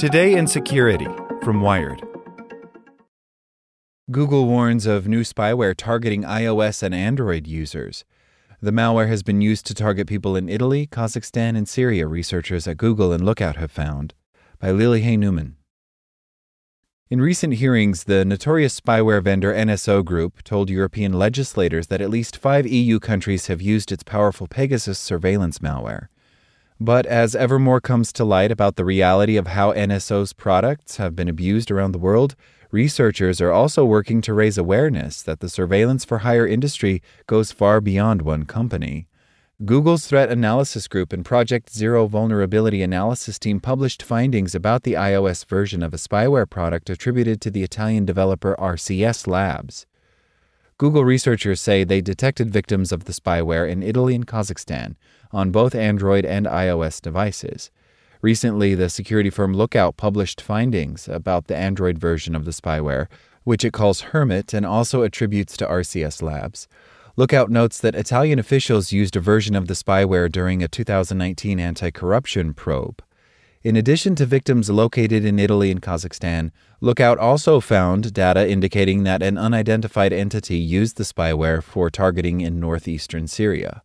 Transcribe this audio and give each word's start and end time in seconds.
Today 0.00 0.32
in 0.32 0.46
Security 0.46 1.08
from 1.42 1.60
Wired. 1.60 2.02
Google 4.10 4.46
warns 4.46 4.86
of 4.86 5.06
new 5.06 5.20
spyware 5.20 5.76
targeting 5.76 6.22
iOS 6.22 6.82
and 6.82 6.94
Android 6.94 7.46
users. 7.46 8.06
The 8.62 8.70
malware 8.70 9.08
has 9.08 9.22
been 9.22 9.42
used 9.42 9.66
to 9.66 9.74
target 9.74 10.06
people 10.06 10.36
in 10.36 10.48
Italy, 10.48 10.86
Kazakhstan, 10.86 11.54
and 11.54 11.68
Syria, 11.68 12.06
researchers 12.06 12.66
at 12.66 12.78
Google 12.78 13.12
and 13.12 13.22
Lookout 13.22 13.56
have 13.56 13.70
found. 13.70 14.14
By 14.58 14.70
Lily 14.70 15.02
Hay 15.02 15.18
Newman. 15.18 15.56
In 17.10 17.20
recent 17.20 17.56
hearings, 17.56 18.04
the 18.04 18.24
notorious 18.24 18.80
spyware 18.80 19.22
vendor 19.22 19.52
NSO 19.52 20.02
Group 20.02 20.42
told 20.44 20.70
European 20.70 21.12
legislators 21.12 21.88
that 21.88 22.00
at 22.00 22.08
least 22.08 22.38
five 22.38 22.66
EU 22.66 23.00
countries 23.00 23.48
have 23.48 23.60
used 23.60 23.92
its 23.92 24.02
powerful 24.02 24.46
Pegasus 24.46 24.98
surveillance 24.98 25.58
malware. 25.58 26.08
But 26.82 27.04
as 27.04 27.36
ever 27.36 27.58
more 27.58 27.78
comes 27.78 28.10
to 28.14 28.24
light 28.24 28.50
about 28.50 28.76
the 28.76 28.86
reality 28.86 29.36
of 29.36 29.48
how 29.48 29.70
NSO's 29.74 30.32
products 30.32 30.96
have 30.96 31.14
been 31.14 31.28
abused 31.28 31.70
around 31.70 31.92
the 31.92 31.98
world, 31.98 32.34
researchers 32.70 33.38
are 33.38 33.52
also 33.52 33.84
working 33.84 34.22
to 34.22 34.32
raise 34.32 34.56
awareness 34.56 35.20
that 35.20 35.40
the 35.40 35.50
surveillance 35.50 36.06
for 36.06 36.18
hire 36.18 36.46
industry 36.46 37.02
goes 37.26 37.52
far 37.52 37.82
beyond 37.82 38.22
one 38.22 38.46
company. 38.46 39.06
Google's 39.62 40.06
threat 40.06 40.30
analysis 40.30 40.88
group 40.88 41.12
and 41.12 41.22
Project 41.22 41.70
Zero 41.70 42.06
vulnerability 42.06 42.80
analysis 42.80 43.38
team 43.38 43.60
published 43.60 44.02
findings 44.02 44.54
about 44.54 44.84
the 44.84 44.94
iOS 44.94 45.44
version 45.44 45.82
of 45.82 45.92
a 45.92 45.98
spyware 45.98 46.48
product 46.48 46.88
attributed 46.88 47.42
to 47.42 47.50
the 47.50 47.62
Italian 47.62 48.06
developer 48.06 48.56
RCS 48.58 49.26
Labs. 49.26 49.84
Google 50.78 51.04
researchers 51.04 51.60
say 51.60 51.84
they 51.84 52.00
detected 52.00 52.50
victims 52.50 52.90
of 52.90 53.04
the 53.04 53.12
spyware 53.12 53.68
in 53.68 53.82
Italy 53.82 54.14
and 54.14 54.26
Kazakhstan 54.26 54.96
on 55.32 55.50
both 55.50 55.74
Android 55.74 56.24
and 56.24 56.46
iOS 56.46 57.00
devices. 57.00 57.70
Recently, 58.22 58.74
the 58.74 58.90
security 58.90 59.30
firm 59.30 59.54
Lookout 59.54 59.96
published 59.96 60.40
findings 60.40 61.08
about 61.08 61.46
the 61.46 61.56
Android 61.56 61.98
version 61.98 62.36
of 62.36 62.44
the 62.44 62.50
spyware, 62.50 63.06
which 63.44 63.64
it 63.64 63.72
calls 63.72 64.00
Hermit 64.00 64.52
and 64.52 64.66
also 64.66 65.02
attributes 65.02 65.56
to 65.56 65.66
RCS 65.66 66.20
Labs. 66.22 66.68
Lookout 67.16 67.50
notes 67.50 67.80
that 67.80 67.94
Italian 67.94 68.38
officials 68.38 68.92
used 68.92 69.16
a 69.16 69.20
version 69.20 69.56
of 69.56 69.66
the 69.66 69.74
spyware 69.74 70.30
during 70.30 70.62
a 70.62 70.68
2019 70.68 71.58
anti 71.58 71.90
corruption 71.90 72.54
probe. 72.54 73.02
In 73.62 73.76
addition 73.76 74.14
to 74.14 74.24
victims 74.24 74.70
located 74.70 75.24
in 75.24 75.38
Italy 75.38 75.70
and 75.70 75.82
Kazakhstan, 75.82 76.50
Lookout 76.80 77.18
also 77.18 77.60
found 77.60 78.14
data 78.14 78.48
indicating 78.48 79.02
that 79.02 79.22
an 79.22 79.36
unidentified 79.36 80.14
entity 80.14 80.56
used 80.56 80.96
the 80.96 81.04
spyware 81.04 81.62
for 81.62 81.90
targeting 81.90 82.40
in 82.40 82.58
northeastern 82.58 83.26
Syria. 83.26 83.82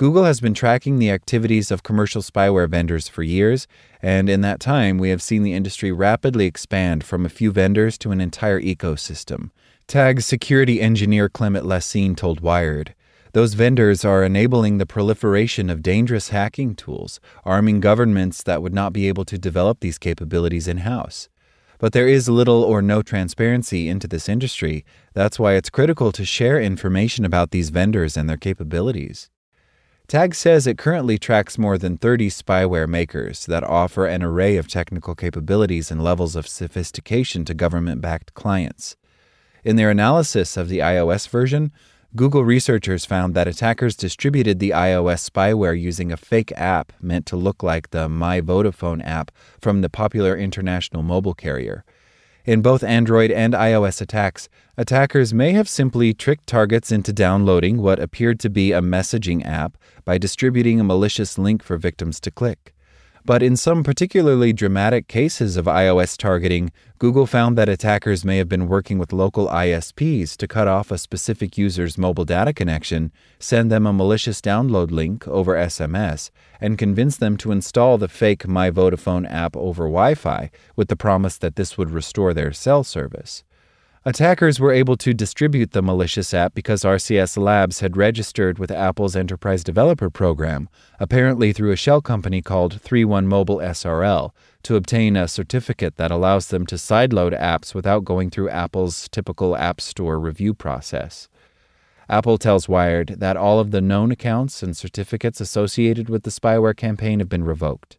Google 0.00 0.24
has 0.24 0.40
been 0.40 0.54
tracking 0.54 0.98
the 0.98 1.10
activities 1.10 1.70
of 1.70 1.82
commercial 1.82 2.22
spyware 2.22 2.66
vendors 2.66 3.06
for 3.06 3.22
years, 3.22 3.66
and 4.00 4.30
in 4.30 4.40
that 4.40 4.58
time, 4.58 4.96
we 4.96 5.10
have 5.10 5.20
seen 5.20 5.42
the 5.42 5.52
industry 5.52 5.92
rapidly 5.92 6.46
expand 6.46 7.04
from 7.04 7.26
a 7.26 7.28
few 7.28 7.52
vendors 7.52 7.98
to 7.98 8.10
an 8.10 8.18
entire 8.18 8.58
ecosystem. 8.58 9.50
TAG 9.86 10.22
security 10.22 10.80
engineer 10.80 11.28
Clement 11.28 11.66
Lecigne 11.66 12.14
told 12.14 12.40
Wired. 12.40 12.94
Those 13.34 13.52
vendors 13.52 14.02
are 14.02 14.24
enabling 14.24 14.78
the 14.78 14.86
proliferation 14.86 15.68
of 15.68 15.82
dangerous 15.82 16.30
hacking 16.30 16.76
tools, 16.76 17.20
arming 17.44 17.80
governments 17.80 18.42
that 18.44 18.62
would 18.62 18.72
not 18.72 18.94
be 18.94 19.06
able 19.06 19.26
to 19.26 19.36
develop 19.36 19.80
these 19.80 19.98
capabilities 19.98 20.66
in 20.66 20.78
house. 20.78 21.28
But 21.78 21.92
there 21.92 22.08
is 22.08 22.26
little 22.26 22.62
or 22.62 22.80
no 22.80 23.02
transparency 23.02 23.86
into 23.86 24.08
this 24.08 24.30
industry. 24.30 24.82
That's 25.12 25.38
why 25.38 25.56
it's 25.56 25.68
critical 25.68 26.10
to 26.12 26.24
share 26.24 26.58
information 26.58 27.26
about 27.26 27.50
these 27.50 27.68
vendors 27.68 28.16
and 28.16 28.30
their 28.30 28.38
capabilities. 28.38 29.28
TAG 30.10 30.34
says 30.34 30.66
it 30.66 30.76
currently 30.76 31.18
tracks 31.18 31.56
more 31.56 31.78
than 31.78 31.96
30 31.96 32.30
spyware 32.30 32.88
makers 32.88 33.46
that 33.46 33.62
offer 33.62 34.06
an 34.06 34.24
array 34.24 34.56
of 34.56 34.66
technical 34.66 35.14
capabilities 35.14 35.88
and 35.88 36.02
levels 36.02 36.34
of 36.34 36.48
sophistication 36.48 37.44
to 37.44 37.54
government 37.54 38.00
backed 38.00 38.34
clients. 38.34 38.96
In 39.62 39.76
their 39.76 39.88
analysis 39.88 40.56
of 40.56 40.68
the 40.68 40.80
iOS 40.80 41.28
version, 41.28 41.70
Google 42.16 42.44
researchers 42.44 43.04
found 43.04 43.34
that 43.34 43.46
attackers 43.46 43.94
distributed 43.94 44.58
the 44.58 44.70
iOS 44.70 45.30
spyware 45.30 45.80
using 45.80 46.10
a 46.10 46.16
fake 46.16 46.50
app 46.56 46.92
meant 47.00 47.24
to 47.26 47.36
look 47.36 47.62
like 47.62 47.90
the 47.90 48.08
My 48.08 48.40
Vodafone 48.40 49.06
app 49.06 49.30
from 49.60 49.80
the 49.80 49.88
popular 49.88 50.36
international 50.36 51.04
mobile 51.04 51.34
carrier. 51.34 51.84
In 52.44 52.62
both 52.62 52.82
Android 52.82 53.30
and 53.30 53.52
iOS 53.52 54.00
attacks, 54.00 54.48
attackers 54.78 55.34
may 55.34 55.52
have 55.52 55.68
simply 55.68 56.14
tricked 56.14 56.46
targets 56.46 56.90
into 56.90 57.12
downloading 57.12 57.82
what 57.82 58.00
appeared 58.00 58.40
to 58.40 58.50
be 58.50 58.72
a 58.72 58.80
messaging 58.80 59.44
app 59.44 59.76
by 60.04 60.16
distributing 60.16 60.80
a 60.80 60.84
malicious 60.84 61.36
link 61.36 61.62
for 61.62 61.76
victims 61.76 62.18
to 62.20 62.30
click. 62.30 62.74
But 63.24 63.42
in 63.42 63.56
some 63.56 63.82
particularly 63.82 64.52
dramatic 64.52 65.06
cases 65.06 65.56
of 65.56 65.66
iOS 65.66 66.16
targeting, 66.16 66.72
Google 66.98 67.26
found 67.26 67.56
that 67.58 67.68
attackers 67.68 68.24
may 68.24 68.38
have 68.38 68.48
been 68.48 68.66
working 68.66 68.98
with 68.98 69.12
local 69.12 69.46
ISPs 69.48 70.36
to 70.38 70.48
cut 70.48 70.68
off 70.68 70.90
a 70.90 70.98
specific 70.98 71.58
user's 71.58 71.98
mobile 71.98 72.24
data 72.24 72.52
connection, 72.52 73.12
send 73.38 73.70
them 73.70 73.86
a 73.86 73.92
malicious 73.92 74.40
download 74.40 74.90
link 74.90 75.28
over 75.28 75.54
SMS, 75.54 76.30
and 76.60 76.78
convince 76.78 77.16
them 77.16 77.36
to 77.38 77.52
install 77.52 77.98
the 77.98 78.08
fake 78.08 78.48
My 78.48 78.70
Vodafone 78.70 79.30
app 79.30 79.56
over 79.56 79.84
Wi 79.84 80.14
Fi 80.14 80.50
with 80.74 80.88
the 80.88 80.96
promise 80.96 81.36
that 81.38 81.56
this 81.56 81.76
would 81.76 81.90
restore 81.90 82.32
their 82.32 82.52
cell 82.52 82.84
service. 82.84 83.44
Attackers 84.06 84.58
were 84.58 84.72
able 84.72 84.96
to 84.96 85.12
distribute 85.12 85.72
the 85.72 85.82
malicious 85.82 86.32
app 86.32 86.54
because 86.54 86.84
RCS 86.84 87.36
Labs 87.36 87.80
had 87.80 87.98
registered 87.98 88.58
with 88.58 88.70
Apple's 88.70 89.14
Enterprise 89.14 89.62
Developer 89.62 90.08
Program, 90.08 90.70
apparently 90.98 91.52
through 91.52 91.70
a 91.70 91.76
shell 91.76 92.00
company 92.00 92.40
called 92.40 92.80
31 92.80 93.26
Mobile 93.26 93.58
SRL, 93.58 94.30
to 94.62 94.76
obtain 94.76 95.18
a 95.18 95.28
certificate 95.28 95.96
that 95.96 96.10
allows 96.10 96.48
them 96.48 96.64
to 96.64 96.76
sideload 96.76 97.38
apps 97.38 97.74
without 97.74 98.06
going 98.06 98.30
through 98.30 98.48
Apple's 98.48 99.06
typical 99.10 99.54
App 99.54 99.82
Store 99.82 100.18
review 100.18 100.54
process. 100.54 101.28
Apple 102.08 102.38
tells 102.38 102.70
Wired 102.70 103.16
that 103.18 103.36
all 103.36 103.60
of 103.60 103.70
the 103.70 103.82
known 103.82 104.10
accounts 104.10 104.62
and 104.62 104.74
certificates 104.74 105.42
associated 105.42 106.08
with 106.08 106.22
the 106.22 106.30
spyware 106.30 106.74
campaign 106.74 107.18
have 107.18 107.28
been 107.28 107.44
revoked. 107.44 107.98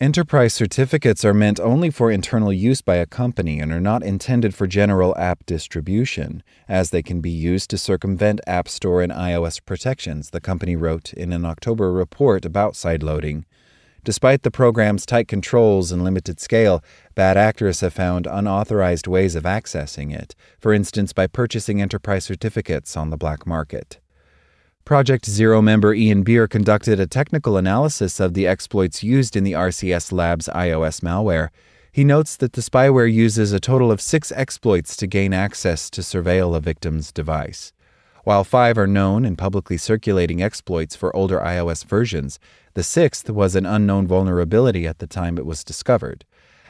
Enterprise 0.00 0.54
certificates 0.54 1.24
are 1.24 1.34
meant 1.34 1.58
only 1.58 1.90
for 1.90 2.08
internal 2.08 2.52
use 2.52 2.80
by 2.80 2.94
a 2.94 3.04
company 3.04 3.58
and 3.58 3.72
are 3.72 3.80
not 3.80 4.04
intended 4.04 4.54
for 4.54 4.68
general 4.68 5.12
app 5.18 5.44
distribution, 5.44 6.40
as 6.68 6.90
they 6.90 7.02
can 7.02 7.20
be 7.20 7.32
used 7.32 7.68
to 7.68 7.76
circumvent 7.76 8.40
App 8.46 8.68
Store 8.68 9.02
and 9.02 9.10
iOS 9.10 9.60
protections, 9.64 10.30
the 10.30 10.40
company 10.40 10.76
wrote 10.76 11.12
in 11.14 11.32
an 11.32 11.44
October 11.44 11.92
report 11.92 12.44
about 12.44 12.74
sideloading. 12.74 13.42
Despite 14.04 14.44
the 14.44 14.52
program's 14.52 15.04
tight 15.04 15.26
controls 15.26 15.90
and 15.90 16.04
limited 16.04 16.38
scale, 16.38 16.80
bad 17.16 17.36
actors 17.36 17.80
have 17.80 17.92
found 17.92 18.28
unauthorized 18.28 19.08
ways 19.08 19.34
of 19.34 19.42
accessing 19.42 20.14
it, 20.14 20.36
for 20.60 20.72
instance, 20.72 21.12
by 21.12 21.26
purchasing 21.26 21.82
enterprise 21.82 22.22
certificates 22.22 22.96
on 22.96 23.10
the 23.10 23.16
black 23.16 23.48
market. 23.48 23.98
Project 24.88 25.26
Zero 25.26 25.60
member 25.60 25.92
Ian 25.92 26.22
Beer 26.22 26.48
conducted 26.48 26.98
a 26.98 27.06
technical 27.06 27.58
analysis 27.58 28.20
of 28.20 28.32
the 28.32 28.46
exploits 28.46 29.02
used 29.02 29.36
in 29.36 29.44
the 29.44 29.52
RCS 29.52 30.12
Labs 30.12 30.48
iOS 30.54 31.02
malware. 31.02 31.50
He 31.92 32.04
notes 32.04 32.36
that 32.38 32.54
the 32.54 32.62
spyware 32.62 33.12
uses 33.12 33.52
a 33.52 33.60
total 33.60 33.92
of 33.92 34.00
six 34.00 34.32
exploits 34.32 34.96
to 34.96 35.06
gain 35.06 35.34
access 35.34 35.90
to 35.90 36.00
surveil 36.00 36.56
a 36.56 36.60
victim's 36.60 37.12
device. 37.12 37.74
While 38.24 38.44
five 38.44 38.78
are 38.78 38.86
known 38.86 39.26
and 39.26 39.36
publicly 39.36 39.76
circulating 39.76 40.42
exploits 40.42 40.96
for 40.96 41.14
older 41.14 41.38
iOS 41.38 41.84
versions, 41.84 42.38
the 42.72 42.82
sixth 42.82 43.28
was 43.28 43.54
an 43.54 43.66
unknown 43.66 44.06
vulnerability 44.06 44.86
at 44.86 45.00
the 45.00 45.06
time 45.06 45.36
it 45.36 45.44
was 45.44 45.64
discovered. 45.64 46.24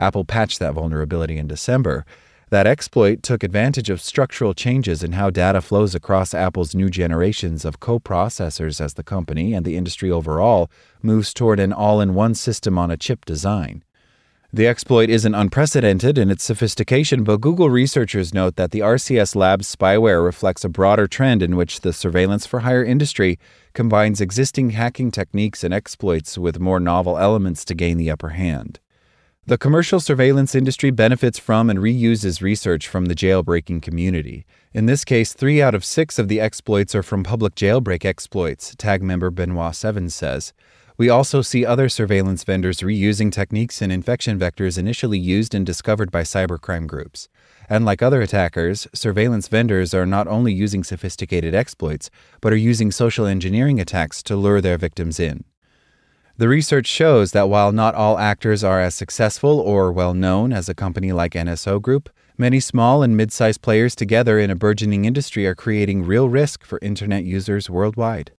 Apple 0.00 0.24
patched 0.24 0.58
that 0.58 0.74
vulnerability 0.74 1.38
in 1.38 1.46
December, 1.46 2.04
that 2.50 2.66
exploit 2.66 3.22
took 3.22 3.42
advantage 3.44 3.90
of 3.90 4.00
structural 4.00 4.54
changes 4.54 5.02
in 5.04 5.12
how 5.12 5.30
data 5.30 5.60
flows 5.60 5.94
across 5.94 6.34
Apple's 6.34 6.74
new 6.74 6.90
generations 6.90 7.64
of 7.64 7.80
coprocessors 7.80 8.80
as 8.80 8.94
the 8.94 9.04
company 9.04 9.54
and 9.54 9.64
the 9.64 9.76
industry 9.76 10.10
overall 10.10 10.68
moves 11.00 11.32
toward 11.32 11.60
an 11.60 11.72
all 11.72 12.00
in 12.00 12.12
one 12.12 12.34
system 12.34 12.76
on 12.76 12.90
a 12.90 12.96
chip 12.96 13.24
design. 13.24 13.84
The 14.52 14.66
exploit 14.66 15.10
isn't 15.10 15.36
unprecedented 15.36 16.18
in 16.18 16.28
its 16.28 16.42
sophistication, 16.42 17.22
but 17.22 17.40
Google 17.40 17.70
researchers 17.70 18.34
note 18.34 18.56
that 18.56 18.72
the 18.72 18.80
RCS 18.80 19.36
Labs 19.36 19.72
spyware 19.72 20.24
reflects 20.24 20.64
a 20.64 20.68
broader 20.68 21.06
trend 21.06 21.40
in 21.40 21.54
which 21.54 21.82
the 21.82 21.92
surveillance 21.92 22.46
for 22.46 22.60
hire 22.60 22.82
industry 22.82 23.38
combines 23.74 24.20
existing 24.20 24.70
hacking 24.70 25.12
techniques 25.12 25.62
and 25.62 25.72
exploits 25.72 26.36
with 26.36 26.58
more 26.58 26.80
novel 26.80 27.16
elements 27.16 27.64
to 27.66 27.76
gain 27.76 27.96
the 27.96 28.10
upper 28.10 28.30
hand. 28.30 28.80
The 29.50 29.58
commercial 29.58 29.98
surveillance 29.98 30.54
industry 30.54 30.92
benefits 30.92 31.36
from 31.36 31.70
and 31.70 31.80
reuses 31.80 32.40
research 32.40 32.86
from 32.86 33.06
the 33.06 33.16
jailbreaking 33.16 33.82
community. 33.82 34.46
In 34.72 34.86
this 34.86 35.04
case, 35.04 35.32
three 35.32 35.60
out 35.60 35.74
of 35.74 35.84
six 35.84 36.20
of 36.20 36.28
the 36.28 36.38
exploits 36.38 36.94
are 36.94 37.02
from 37.02 37.24
public 37.24 37.56
jailbreak 37.56 38.04
exploits, 38.04 38.76
tag 38.78 39.02
member 39.02 39.28
Benoit 39.28 39.74
Sevens 39.74 40.14
says. 40.14 40.52
We 40.96 41.08
also 41.08 41.42
see 41.42 41.66
other 41.66 41.88
surveillance 41.88 42.44
vendors 42.44 42.78
reusing 42.78 43.32
techniques 43.32 43.82
and 43.82 43.90
infection 43.90 44.38
vectors 44.38 44.78
initially 44.78 45.18
used 45.18 45.52
and 45.52 45.66
discovered 45.66 46.12
by 46.12 46.22
cybercrime 46.22 46.86
groups. 46.86 47.28
And 47.68 47.84
like 47.84 48.02
other 48.02 48.22
attackers, 48.22 48.86
surveillance 48.94 49.48
vendors 49.48 49.92
are 49.92 50.06
not 50.06 50.28
only 50.28 50.52
using 50.52 50.84
sophisticated 50.84 51.56
exploits, 51.56 52.08
but 52.40 52.52
are 52.52 52.56
using 52.56 52.92
social 52.92 53.26
engineering 53.26 53.80
attacks 53.80 54.22
to 54.22 54.36
lure 54.36 54.60
their 54.60 54.78
victims 54.78 55.18
in. 55.18 55.42
The 56.40 56.48
research 56.48 56.86
shows 56.86 57.32
that 57.32 57.50
while 57.50 57.70
not 57.70 57.94
all 57.94 58.18
actors 58.18 58.64
are 58.64 58.80
as 58.80 58.94
successful 58.94 59.60
or 59.60 59.92
well 59.92 60.14
known 60.14 60.54
as 60.54 60.70
a 60.70 60.74
company 60.74 61.12
like 61.12 61.32
NSO 61.32 61.82
Group, 61.82 62.08
many 62.38 62.60
small 62.60 63.02
and 63.02 63.14
mid 63.14 63.30
sized 63.30 63.60
players 63.60 63.94
together 63.94 64.38
in 64.38 64.48
a 64.48 64.54
burgeoning 64.54 65.04
industry 65.04 65.46
are 65.46 65.54
creating 65.54 66.02
real 66.02 66.30
risk 66.30 66.64
for 66.64 66.78
Internet 66.80 67.24
users 67.24 67.68
worldwide. 67.68 68.32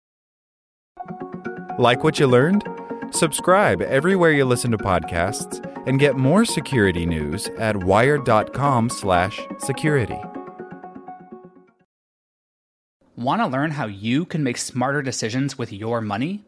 Like 1.78 2.04
what 2.04 2.20
you 2.20 2.26
learned? 2.26 2.64
Subscribe 3.12 3.84
everywhere 3.84 4.32
you 4.32 4.46
listen 4.46 4.72
to 4.72 4.80
podcasts 4.80 5.64
and 5.86 6.00
get 6.00 6.18
more 6.18 6.44
security 6.44 7.06
news 7.06 7.50
at 7.60 7.84
wired.com/security. 7.84 10.20
Want 13.16 13.42
to 13.44 13.48
learn 13.48 13.70
how 13.70 13.86
you 13.86 14.26
can 14.26 14.44
make 14.44 14.58
smarter 14.58 15.04
decisions 15.04 15.60
with 15.60 15.72
your 15.72 16.02
money? 16.02 16.48